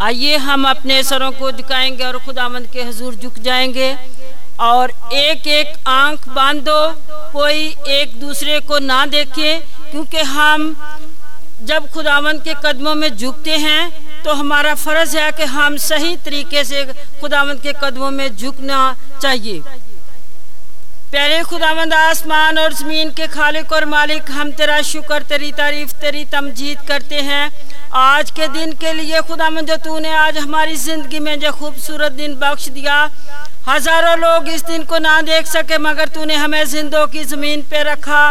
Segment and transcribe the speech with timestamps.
[0.00, 3.96] आइए हम अपने सरों को झुकाएँगे और खुदावंद के हजूर झुक जाएँगे।
[4.60, 6.80] और एक एक आँख बांधो,
[7.32, 9.58] कोई एक दूसरे को ना देखे,
[9.90, 10.74] क्योंकि हम
[11.62, 16.64] जब खुदावंद के कदमों में झुकते हैं तो हमारा फ़र्ज़ है कि हम सही तरीके
[16.64, 16.84] से
[17.20, 18.80] खुदावंद के कदमों में झुकना
[19.22, 19.62] चाहिए।
[21.10, 26.24] प्यारे खुदावंद आसमान और ज़मीन के खालिक और मालिक, हम तेरा शुक्र, तेरी तारीफ़, तेरी
[26.32, 27.50] तमजीद करते हैं।
[27.94, 32.34] आज के दिन के लिए खुदावंद जो तूने आज हमारी ज़िंदगी में जो खूबसूरत दिन
[32.34, 32.98] बख्श दिया,
[33.68, 37.82] हज़ारों लोग इस दिन को ना देख सके, मगर तूने हमें जिंदों की ज़मीन पे
[37.84, 38.24] रखा।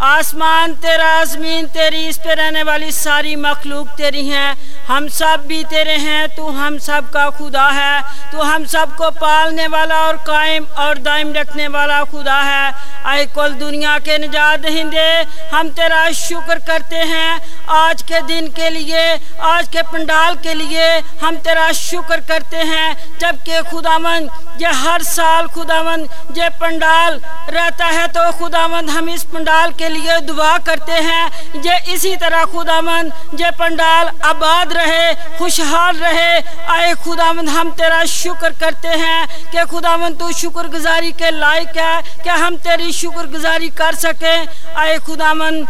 [0.00, 4.56] आसमान तेरा आजमीन तेरी, इस पे रहने वाली सारी मखलूक तेरी हैं।
[4.86, 9.66] हम सब भी तेरे हैं, तू हम सब का खुदा है। तू हम सबको पालने
[9.66, 12.74] वाला और कायम और दायम रखने वाला खुदा है।
[13.04, 15.08] आए कुल दुनिया के निजात हिंदे
[15.52, 19.02] हम तेरा शुक्र करते हैं। आज के दिन के लिए,
[19.42, 20.86] आज के पंडाल के लिए
[21.20, 24.28] हम तेरा शुक्र करते हैं, जबकि खुदावन
[24.60, 26.00] ये हर साल खुदावन
[26.36, 31.78] ये पंडाल रहता है तो खुदावन हम इस पंडाल के लिए दुआ करते हैं। ये
[31.94, 33.10] इसी तरह खुदावन
[33.40, 36.40] ये पंडाल आबाद रहे, खुशहाल रहे।
[36.72, 42.30] आए खुदावन हम तेरा शुक्र करते हैं कि खुदावन तू शुक्रगुजारी के लायक है, कि
[42.30, 45.64] हम तेरी शुक्रगुजारी कर सकें। आए खुदावन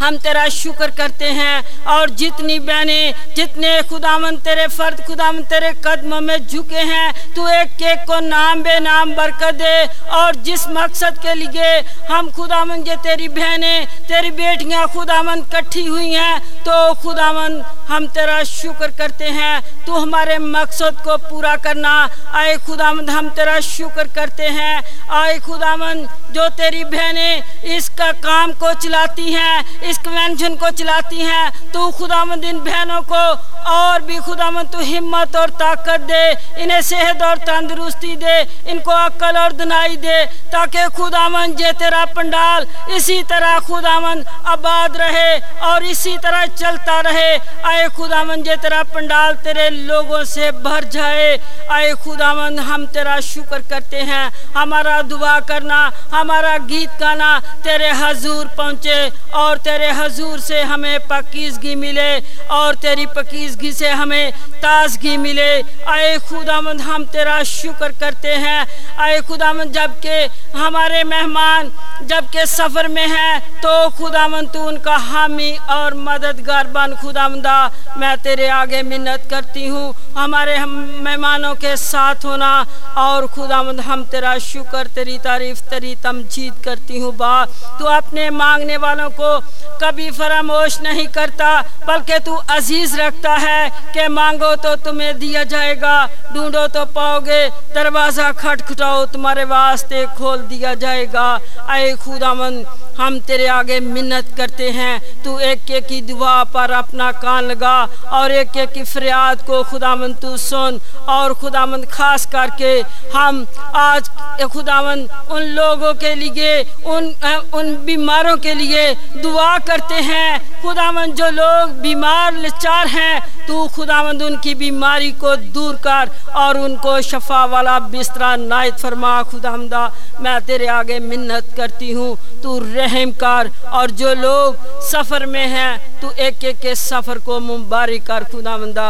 [0.00, 6.22] हम तेरा शुक्र करते हैं और जितनी बहनें, जितने खुदामन तेरे फर्द खुदामन तेरे कदम
[6.24, 9.84] में झुके हैं, तू एक एक को नाम बे नाम बरकत दे
[10.14, 11.78] और जिस मकसद के लिए
[12.10, 18.88] हम खुदामन तेरी बहनें, तेरी बेटियाँ खुदामन इकट्ठी हुई हैं तो खुदामन हम तेरा शुक्र
[18.98, 21.92] करते हैं। तू हमारे मकसद को पूरा करना।
[22.32, 24.82] आए खुदामंद, हम तेरा शुक्र करते हैं।
[25.12, 27.42] आए खुदामंद, जो तेरी बहनें
[27.76, 33.22] इसका काम को चलाती हैं इस कन्वेंशन को चलाती हैं, तू खुदामंद इन बहनों को
[33.66, 36.24] और भी खुदामंद तो हिम्मत और ताकत दे,
[36.62, 38.40] इन्हें सेहत और तंदुरुस्ती दे,
[38.70, 42.66] इनको अक्ल और दनाई दे, ताकि खुदामंद जे तेरा पंडाल
[42.96, 47.30] इसी तरह खुदामंद आबाद रहे और इसी तरह चलता रहे।
[47.64, 51.38] आए खुदावन जे तेरा पंडाल तेरे लोगों से भर जाए।
[51.72, 55.80] आए खुदावन हम तेरा शुक्र करते हैं। हमारा दुआ करना,
[56.12, 62.10] हमारा गीत गाना तेरे हजूर पहुँचे और तेरे हजूर से हमें पकीजगी मिले
[62.52, 63.06] और तेरी
[63.54, 68.66] पकीजगी से हमें ताजगी मिले। आए खुदामंद, हम तेरा शुक्र करते हैं।
[68.98, 71.70] आए खुदामंद, जबकि हमारे मेहमान
[72.04, 77.58] जबकि सफ़र में हैं तो खुदामंद, तू उनका हामी और मददगार बन। खुदामंदा,
[77.98, 80.70] मैं तेरे आगे मिन्नत करती हूँ। हमारे हम
[81.02, 82.50] मेहमानों के साथ होना
[82.98, 87.44] और खुदामंद हम तेरा शुक्र, तेरी तारीफ़, तेरी तमजीद करती हूँ, बा।
[87.78, 89.38] तू अपने मांगने वालों को
[89.82, 91.50] कभी फरामोश नहीं करता,
[91.86, 95.96] बल्कि तू अज़ीज़ रखता है कि मांगो तो तुम्हें दिया जाएगा,
[96.34, 101.28] ढूंढो तो पाओगे, दरवाज़ा खटखटाओ, तुम्हारे वास्ते खोल दिया जाएगा।
[101.68, 102.66] आए खुदामंद
[102.98, 107.76] हम तेरे आगे मिन्नत करते हैं। तू एक एक की दुआ पर अपना कान लगा
[108.12, 112.72] और एक एक की फरियाद को खुदामंद तू सुन और खुदामंद खास करके
[113.14, 113.44] हम
[113.76, 114.10] आज
[114.52, 117.14] खुदामंद उन लोगों के लिए, उन
[117.54, 124.22] उन बीमारों के लिए दुआ करते हैं खुदामंद जो लोग बीमार, लचार हैं, तू खुदावंद,
[124.22, 129.82] उनकी बीमारी को दूर कर और उनको शफा वाला बिस्तरा नायत फरमा। खुदामदा
[130.20, 136.00] मैं तेरे आगे मिन्नत करती हूँ, तू रहम कर और जो लोग सफ़र में हैं,
[136.00, 138.88] तू एक एक के सफ़र को मुबारक कर। खुदामंदा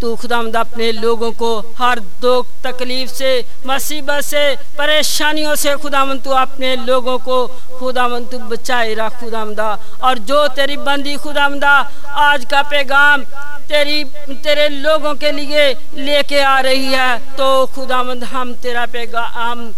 [0.00, 3.32] तू खुदामद अपने लोगों को हर दुख तकलीफ़ से,
[3.66, 4.44] मुसीबत से,
[4.78, 7.46] परेशानियों से खुदामंद तू अपने लोगों को
[7.78, 9.70] खुदामंद तू बचाए रख खुदामदा।
[10.02, 11.74] और जो तेरी बंदी खुदामदा,
[12.18, 13.24] आज का पैगाम
[13.68, 15.66] तेरी, तेरे लोगों के लिए
[15.96, 19.68] लेके आ रही है तो खुदामंद हम तेरा पैगाम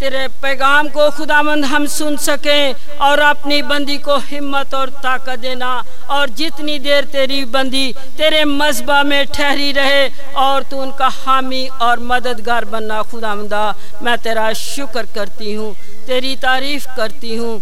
[0.00, 5.70] तेरे पैगाम को खुदामंद हम सुन सकें और अपनी बंदी को हिम्मत और ताकत देना
[6.10, 12.00] और जितनी देर तेरी बंदी तेरे मजबा में ठहरी रहे और तू उनका हामी और
[12.02, 13.64] मददगार बनना खुदामंदा
[14.02, 15.74] मैं तेरा शुक्र करती हूँ,
[16.06, 17.60] तेरी तारीफ़ करती हूँ,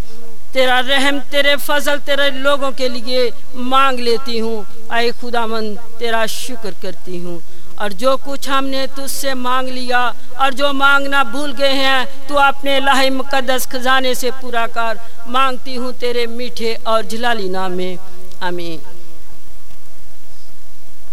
[0.54, 6.70] तेरा रहम, तेरे फजल, तेरे लोगों के लिए मांग लेती हूँ। आए खुदामंद तेरा शुक्र
[6.82, 7.42] करती हूँ।
[7.84, 10.02] और जो कुछ हमने तुझसे मांग लिया
[10.40, 15.74] और जो मांगना भूल गए हैं तो अपने लाही मुकदस खजाने से पूरा कर। मांगती
[15.74, 17.98] हूँ तेरे मीठे और जलाली नाम। में